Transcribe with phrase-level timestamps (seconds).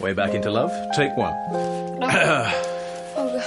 [0.00, 0.70] Way back into love.
[0.94, 1.34] Take one.
[3.18, 3.42] Oh,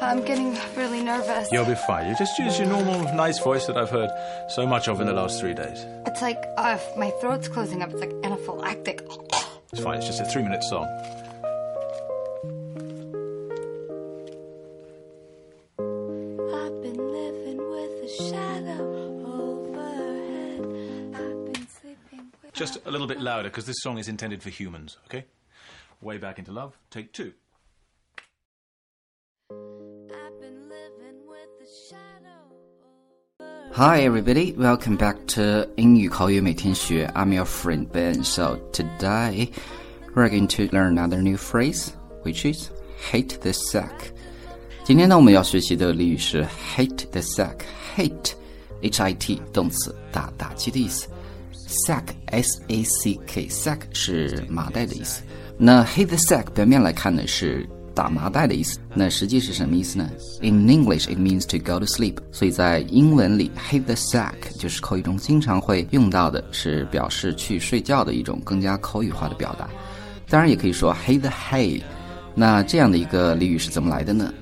[0.00, 1.52] I'm getting really nervous.
[1.52, 2.08] You'll be fine.
[2.08, 4.08] You just use your normal, nice voice that I've heard
[4.48, 5.84] so much of in the last three days.
[6.06, 7.90] It's like uh, my throat's closing up.
[7.92, 9.00] It's like anaphylactic.
[9.72, 9.98] It's fine.
[9.98, 10.86] It's just a three-minute song.
[15.78, 18.84] I've been living with a shadow
[19.26, 20.60] overhead.
[21.14, 22.52] I've been sleeping with.
[22.54, 24.98] Just a little bit louder because this song is intended for humans.
[25.06, 25.24] Okay.
[26.02, 27.32] Way Back into Love, take two.
[33.70, 37.06] Hi everybody, welcome back to 英语口语每天学.
[37.14, 38.24] I'm your friend Ben.
[38.24, 39.52] So today
[40.14, 41.92] we're going to learn another new phrase,
[42.24, 42.70] which is
[43.12, 44.12] hit the sack.
[44.82, 46.44] 今天呢，我们要学习的俚语是
[46.76, 47.60] hit the sack。
[47.96, 51.06] hate，H-I-T 动词，打打击的意思。
[51.86, 55.22] sack，S-A-C-K，sack 是麻袋的意思。
[55.58, 62.16] 那 hate the sack 表面来看呢是打麻袋的意思，那实际是什么意思呢？In English, it means to go to sleep。
[62.32, 69.68] 所以在英文里，hit the sack 就是口语中经常会用到的，是表示去睡觉的一种更加口语化的表达。
[70.28, 71.82] 当然，也可以说 hit the hay。
[72.34, 74.32] 那这样的一个俚语是怎么来的呢？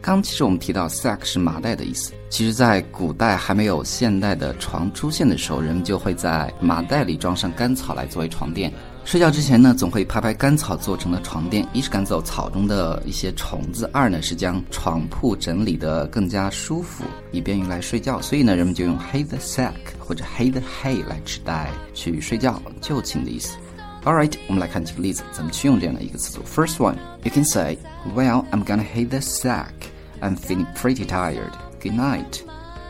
[0.00, 8.72] 刚其实我们提到 sack 是麻袋的意思，其实，在古代还没有现代的床出现的时候，人们就会在麻袋里装上干草来作为床垫。
[9.04, 18.20] 睡觉之前呢，总会拍拍干草做成的床垫，一是赶走草中的一些虫子，二呢是将床铺整理得更加舒服，以便于来睡觉。
[18.20, 23.56] 所以呢，人们就用 hay the sack 或者 hay the hay 来指代去睡觉、就寝的意思。
[24.04, 26.42] All right，我们来看几个例子，怎么去用这样的一个词组。
[26.42, 27.78] First one，you can say,
[28.16, 29.72] "Well, I'm gonna hay the sack.
[30.20, 31.52] I'm feeling pretty tired.
[31.80, 32.40] Good night."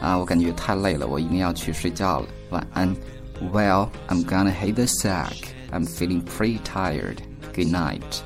[0.00, 2.26] 啊，我感觉太累了，我一定要去睡觉了。
[2.50, 2.94] 晚安。
[3.52, 5.53] Well, I'm gonna hay the sack.
[5.74, 7.16] I'm feeling pretty tired.
[7.52, 8.22] Good night.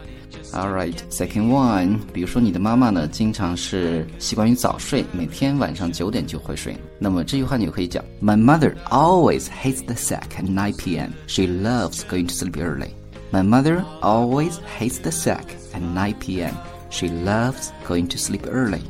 [0.53, 2.01] Alright, second one。
[2.13, 6.77] 比如说你的妈妈呢，经常是习惯于早睡，每天晚上九点就会睡。
[6.99, 11.13] 那么这句话你可以讲：My mother always hits the sack at 9 p.m.
[11.27, 12.91] She loves going to sleep early.
[13.31, 16.55] My mother always hits the sack at 9 p.m.
[16.91, 18.83] She loves going to sleep early.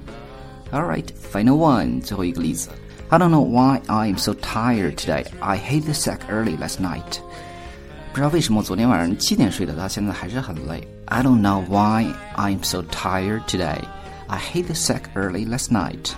[0.73, 2.69] Alright, final one，最后一个例子。
[3.09, 5.25] I don't know why I am so tired today.
[5.41, 7.21] I hit the sack early last night.
[8.12, 10.88] 不知道为什么昨天晚上七点睡的，到现在还是很累。
[11.06, 12.06] I don't know why
[12.36, 13.80] I'm so tired today.
[14.28, 16.12] I hate the sack early last night.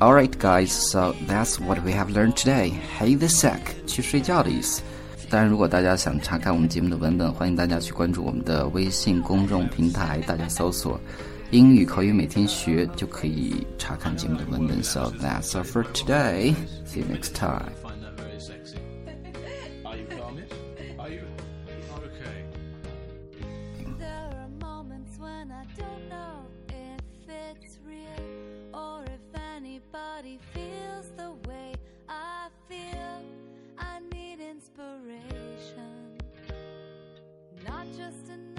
[0.00, 2.72] Alright, guys, so that's what we have learned today.
[2.98, 4.80] Hate the sack，去睡觉的意思。
[5.28, 10.98] 当然，如果大家想查看我们节目的文本，欢迎大家去关注我们的微信公众平台，大家搜索“
[11.50, 14.82] 英语口语每天学”就可以查看节目的文本。
[14.82, 16.54] So that's all for today.
[16.86, 17.72] See you next time.
[25.43, 31.73] When I don't know if it's real or if anybody feels the way
[32.07, 33.25] I feel.
[33.77, 36.17] I need inspiration,
[37.67, 38.52] not just negotiation.